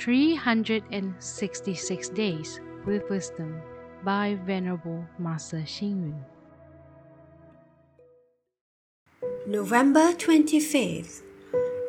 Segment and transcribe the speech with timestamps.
[0.00, 3.60] 366 Days with Wisdom
[4.02, 6.24] by Venerable Master Hsing Yun.
[9.46, 11.20] November 25th.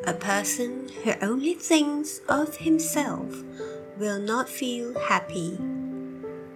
[0.06, 3.46] A person who only thinks of himself
[3.98, 5.58] will not feel happy.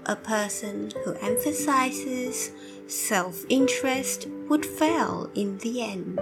[0.05, 2.51] A person who emphasizes
[2.87, 6.19] self interest would fail in the end.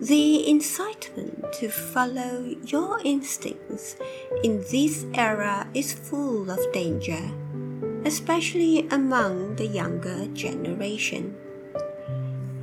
[0.00, 3.96] The incitement to follow your instincts
[4.42, 7.20] in this era is full of danger,
[8.06, 11.36] especially among the younger generation.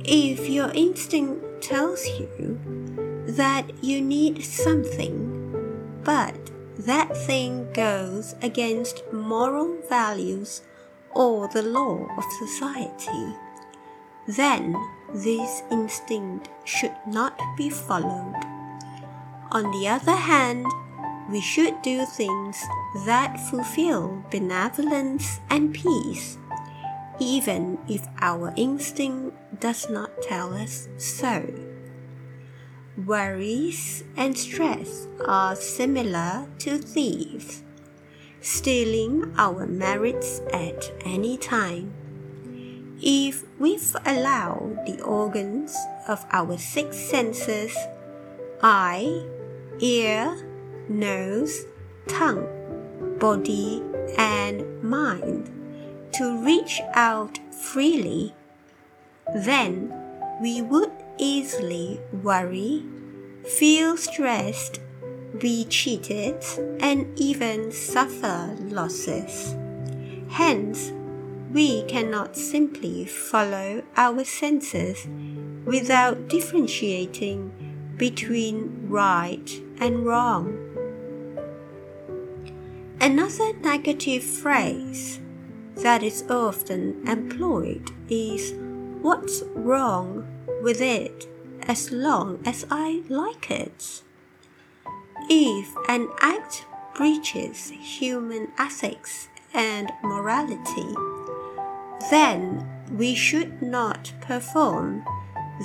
[0.02, 2.58] If your instinct tells you
[3.28, 6.34] that you need something, but
[6.76, 10.62] that thing goes against moral values
[11.14, 13.36] or the law of society,
[14.26, 14.74] then
[15.14, 18.34] this instinct should not be followed.
[19.50, 20.66] On the other hand,
[21.30, 22.62] we should do things
[23.06, 26.38] that fulfill benevolence and peace,
[27.18, 31.44] even if our instinct does not tell us so.
[33.06, 37.62] Worries and stress are similar to thieves,
[38.40, 41.92] stealing our merits at any time.
[43.00, 45.76] If we allow the organs
[46.08, 47.76] of our six senses
[48.60, 49.22] eye,
[49.78, 50.36] ear,
[50.88, 51.64] nose,
[52.08, 52.46] tongue,
[53.20, 53.82] body,
[54.16, 55.48] and mind
[56.14, 58.34] to reach out freely,
[59.32, 59.94] then
[60.40, 62.82] we would easily worry,
[63.44, 64.80] feel stressed,
[65.38, 66.42] be cheated,
[66.80, 69.54] and even suffer losses.
[70.30, 70.92] Hence,
[71.52, 75.06] we cannot simply follow our senses
[75.64, 80.56] without differentiating between right and wrong.
[83.00, 85.20] Another negative phrase
[85.76, 88.52] that is often employed is
[89.00, 90.26] what's wrong
[90.62, 91.26] with it
[91.62, 94.02] as long as I like it.
[95.30, 96.66] If an act
[96.96, 100.94] breaches human ethics and morality,
[102.10, 105.04] then we should not perform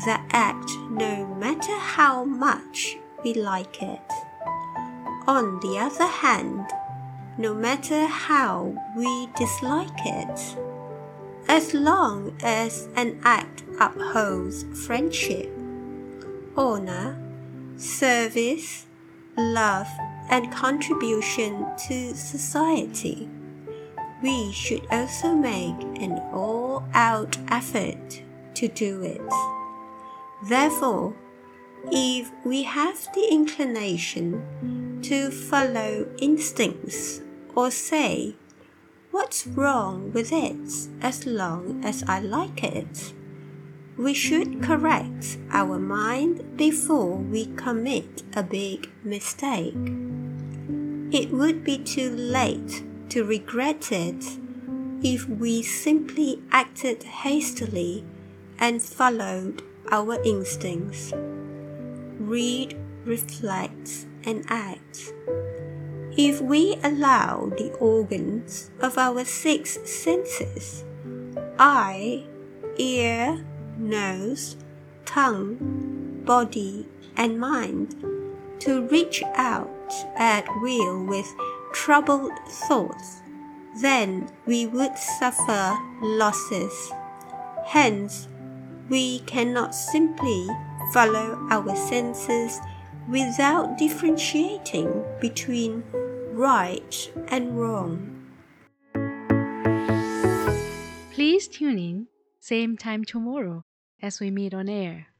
[0.05, 4.11] the act no matter how much we like it.
[5.27, 6.65] On the other hand,
[7.37, 10.57] no matter how we dislike it,
[11.47, 15.51] as long as an act upholds friendship,
[16.57, 17.17] honor,
[17.77, 18.85] service,
[19.37, 19.87] love,
[20.29, 23.29] and contribution to society
[24.23, 28.23] we should also make an all out effort
[28.55, 29.21] to do it.
[30.47, 31.13] Therefore,
[31.91, 37.21] if we have the inclination to follow instincts
[37.53, 38.35] or say,
[39.11, 43.13] What's wrong with it as long as I like it?
[43.95, 49.75] We should correct our mind before we commit a big mistake.
[51.11, 52.83] It would be too late
[53.13, 54.25] to regret it
[55.03, 58.03] if we simply acted hastily
[58.57, 61.13] and followed our instincts.
[62.17, 62.75] Read,
[63.05, 65.13] reflect, and act.
[66.17, 70.83] If we allow the organs of our six senses
[71.59, 72.25] eye,
[72.77, 73.45] ear,
[73.77, 74.57] nose,
[75.05, 77.95] tongue, body, and mind
[78.61, 79.69] to reach out
[80.15, 81.31] at will with
[81.73, 83.21] troubled thoughts,
[83.81, 86.91] then we would suffer losses.
[87.65, 88.27] Hence,
[88.89, 90.47] we cannot simply
[90.93, 92.59] follow our senses
[93.09, 95.83] without differentiating between
[96.31, 98.09] right and wrong.
[101.11, 102.07] Please tune in,
[102.39, 103.63] same time tomorrow
[104.01, 105.12] as we meet on air.